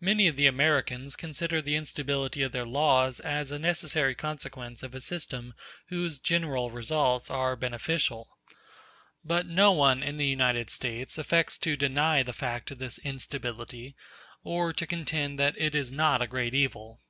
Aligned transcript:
Many 0.00 0.28
of 0.28 0.36
the 0.36 0.46
Americans 0.46 1.14
consider 1.14 1.60
the 1.60 1.76
instability 1.76 2.40
of 2.40 2.52
their 2.52 2.64
laws 2.64 3.20
as 3.20 3.50
a 3.52 3.58
necessary 3.58 4.14
consequence 4.14 4.82
of 4.82 4.94
a 4.94 5.00
system 5.02 5.52
whose 5.88 6.18
general 6.18 6.70
results 6.70 7.30
are 7.30 7.54
beneficial. 7.54 8.38
But 9.22 9.44
no 9.44 9.72
one 9.72 10.02
in 10.02 10.16
the 10.16 10.24
United 10.26 10.70
States 10.70 11.18
affects 11.18 11.58
to 11.58 11.76
deny 11.76 12.22
the 12.22 12.32
fact 12.32 12.70
of 12.70 12.78
this 12.78 12.96
instability, 13.00 13.94
or 14.42 14.72
to 14.72 14.86
contend 14.86 15.38
that 15.38 15.54
it 15.58 15.74
is 15.74 15.92
not 15.92 16.22
a 16.22 16.26
great 16.26 16.54
evil. 16.54 17.02